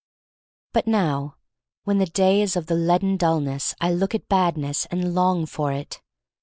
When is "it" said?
5.71-6.01